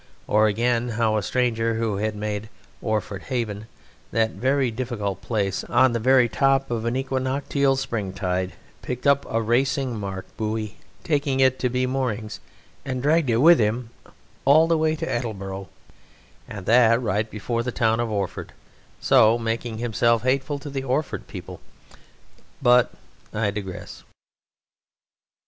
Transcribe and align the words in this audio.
Or 0.25 0.47
again 0.47 0.89
how 0.97 1.15
a 1.15 1.21
stranger 1.21 1.75
who 1.75 1.97
had 1.97 2.15
made 2.15 2.49
Orford 2.81 3.21
Haven 3.25 3.67
(that 4.11 4.31
very 4.31 4.71
difficult 4.71 5.21
place) 5.21 5.63
on 5.65 5.91
the 5.93 5.99
very 5.99 6.27
top 6.27 6.71
of 6.71 6.85
an 6.85 6.95
equinoctial 6.95 7.75
springtide, 7.75 8.53
picked 8.81 9.05
up 9.05 9.27
a 9.31 9.43
racing 9.43 9.99
mark 9.99 10.25
buoy, 10.37 10.75
taking 11.03 11.39
it 11.39 11.59
to 11.59 11.69
be 11.69 11.85
moorings, 11.85 12.39
and 12.83 13.03
dragged 13.03 13.29
it 13.29 13.37
with 13.37 13.59
him 13.59 13.91
all 14.43 14.65
the 14.65 14.75
way 14.75 14.95
to 14.95 15.05
Aldborough, 15.05 15.67
and 16.47 16.65
that 16.65 16.99
right 16.99 17.29
before 17.29 17.61
the 17.61 17.71
town 17.71 17.99
of 17.99 18.09
Orford, 18.09 18.53
so 18.99 19.37
making 19.37 19.77
himself 19.77 20.23
hateful 20.23 20.57
to 20.57 20.71
the 20.71 20.83
Orford 20.83 21.27
people. 21.27 21.61
But 22.59 22.91
I 23.31 23.51
digress.... 23.51 24.03